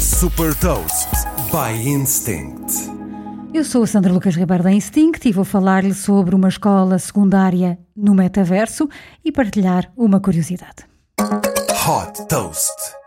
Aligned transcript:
Super 0.00 0.52
Toast 0.56 1.08
by 1.52 1.88
Instinct. 1.88 2.72
Eu 3.54 3.64
sou 3.64 3.84
a 3.84 3.86
Sandra 3.86 4.12
Lucas 4.12 4.34
Ribeiro 4.34 4.64
da 4.64 4.72
Instinct 4.72 5.28
e 5.28 5.32
vou 5.32 5.44
falar-lhe 5.44 5.94
sobre 5.94 6.34
uma 6.34 6.48
escola 6.48 6.98
secundária 6.98 7.78
no 7.96 8.14
metaverso 8.14 8.88
e 9.24 9.30
partilhar 9.30 9.92
uma 9.96 10.18
curiosidade. 10.18 10.86
Hot 11.20 12.26
Toast. 12.28 13.01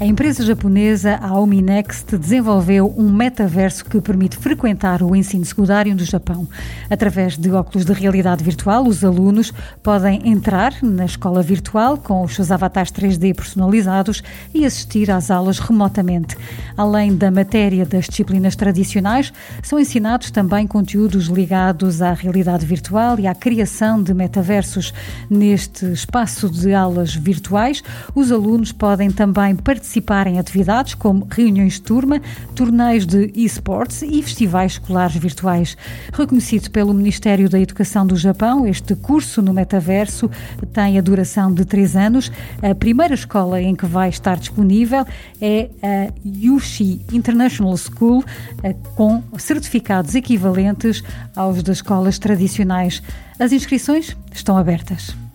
A 0.00 0.06
empresa 0.06 0.44
japonesa 0.44 1.16
Aomi 1.16 1.60
Next 1.60 2.16
desenvolveu 2.16 2.94
um 2.96 3.10
metaverso 3.10 3.84
que 3.84 4.00
permite 4.00 4.36
frequentar 4.36 5.02
o 5.02 5.16
ensino 5.16 5.44
secundário 5.44 5.92
do 5.96 6.04
Japão. 6.04 6.46
Através 6.88 7.36
de 7.36 7.50
óculos 7.50 7.84
de 7.84 7.92
realidade 7.92 8.44
virtual, 8.44 8.86
os 8.86 9.04
alunos 9.04 9.52
podem 9.82 10.28
entrar 10.28 10.72
na 10.84 11.04
escola 11.04 11.42
virtual 11.42 11.96
com 11.96 12.22
os 12.22 12.36
seus 12.36 12.52
avatares 12.52 12.92
3D 12.92 13.34
personalizados 13.34 14.22
e 14.54 14.64
assistir 14.64 15.10
às 15.10 15.32
aulas 15.32 15.58
remotamente. 15.58 16.36
Além 16.76 17.16
da 17.16 17.28
matéria 17.28 17.84
das 17.84 18.06
disciplinas 18.06 18.54
tradicionais, 18.54 19.32
são 19.64 19.80
ensinados 19.80 20.30
também 20.30 20.64
conteúdos 20.64 21.26
ligados 21.26 22.02
à 22.02 22.12
realidade 22.12 22.64
virtual 22.64 23.18
e 23.18 23.26
à 23.26 23.34
criação 23.34 24.00
de 24.00 24.14
metaversos. 24.14 24.94
Neste 25.28 25.86
espaço 25.86 26.48
de 26.48 26.72
aulas 26.72 27.16
virtuais, 27.16 27.82
os 28.14 28.30
alunos 28.30 28.70
podem 28.70 29.10
também 29.10 29.56
participar 29.56 29.87
participar 29.88 30.26
em 30.26 30.38
atividades 30.38 30.94
como 30.94 31.26
reuniões 31.30 31.74
de 31.74 31.82
turma, 31.82 32.20
torneios 32.54 33.06
de 33.06 33.32
esportes 33.34 34.02
e 34.02 34.22
festivais 34.22 34.72
escolares 34.72 35.16
virtuais. 35.16 35.76
Reconhecido 36.12 36.70
pelo 36.70 36.92
Ministério 36.92 37.48
da 37.48 37.58
Educação 37.58 38.06
do 38.06 38.14
Japão, 38.14 38.66
este 38.66 38.94
curso 38.94 39.40
no 39.40 39.54
metaverso 39.54 40.30
tem 40.74 40.98
a 40.98 41.00
duração 41.00 41.52
de 41.52 41.64
três 41.64 41.96
anos. 41.96 42.30
A 42.62 42.74
primeira 42.74 43.14
escola 43.14 43.62
em 43.62 43.74
que 43.74 43.86
vai 43.86 44.10
estar 44.10 44.36
disponível 44.36 45.06
é 45.40 45.70
a 45.82 46.12
Yushi 46.26 47.00
International 47.10 47.76
School, 47.78 48.22
eh, 48.62 48.74
com 48.94 49.22
certificados 49.38 50.14
equivalentes 50.14 51.02
aos 51.34 51.62
das 51.62 51.78
escolas 51.78 52.18
tradicionais. 52.18 53.02
As 53.38 53.52
inscrições 53.52 54.14
estão 54.34 54.58
abertas. 54.58 55.27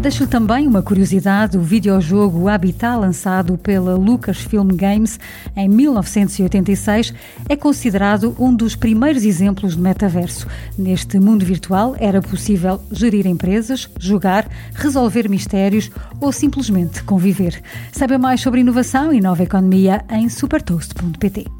Deixo 0.00 0.26
também 0.26 0.66
uma 0.66 0.80
curiosidade: 0.82 1.58
o 1.58 1.60
videojogo 1.60 2.48
Habitat, 2.48 2.98
lançado 2.98 3.58
pela 3.58 3.96
Lucasfilm 3.96 4.70
Games 4.74 5.20
em 5.54 5.68
1986, 5.68 7.12
é 7.46 7.54
considerado 7.54 8.34
um 8.38 8.54
dos 8.54 8.74
primeiros 8.74 9.24
exemplos 9.24 9.76
de 9.76 9.82
metaverso. 9.82 10.46
Neste 10.78 11.20
mundo 11.20 11.44
virtual 11.44 11.94
era 11.98 12.22
possível 12.22 12.80
gerir 12.90 13.26
empresas, 13.26 13.90
jogar, 13.98 14.48
resolver 14.72 15.28
mistérios 15.28 15.90
ou 16.18 16.32
simplesmente 16.32 17.02
conviver. 17.04 17.62
Saiba 17.92 18.16
mais 18.16 18.40
sobre 18.40 18.60
inovação 18.60 19.12
e 19.12 19.20
nova 19.20 19.42
economia 19.42 20.02
em 20.10 20.30
supertoast.pt. 20.30 21.59